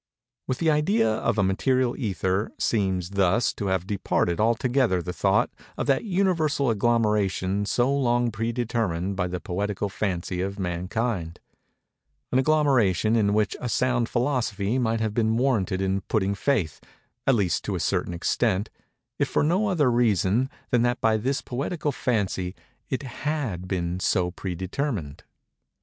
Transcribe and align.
With 0.47 0.57
the 0.57 0.71
idea 0.71 1.07
of 1.13 1.37
a 1.37 1.43
material 1.43 1.95
ether, 1.95 2.51
seems, 2.57 3.11
thus, 3.11 3.53
to 3.53 3.67
have 3.67 3.85
departed 3.85 4.39
altogether 4.39 4.99
the 4.99 5.13
thought 5.13 5.51
of 5.77 5.85
that 5.85 6.05
universal 6.05 6.71
agglomeration 6.71 7.67
so 7.67 7.95
long 7.95 8.31
predetermined 8.31 9.15
by 9.15 9.27
the 9.27 9.39
poetical 9.39 9.89
fancy 9.89 10.41
of 10.41 10.57
mankind:—an 10.57 12.39
agglomeration 12.39 13.15
in 13.15 13.35
which 13.35 13.55
a 13.59 13.69
sound 13.69 14.09
Philosophy 14.09 14.79
might 14.79 15.01
have 15.01 15.13
been 15.13 15.37
warranted 15.37 15.83
in 15.83 16.01
putting 16.01 16.33
faith, 16.33 16.81
at 17.27 17.35
least 17.35 17.63
to 17.65 17.75
a 17.75 17.79
certain 17.79 18.15
extent, 18.15 18.71
if 19.19 19.27
for 19.29 19.43
no 19.43 19.67
other 19.67 19.91
reason 19.91 20.49
than 20.71 20.81
that 20.81 20.99
by 20.99 21.15
this 21.15 21.43
poetical 21.43 21.91
fancy 21.91 22.55
it 22.89 23.03
had 23.03 23.67
been 23.67 23.99
so 23.99 24.31
predetermined. 24.31 25.25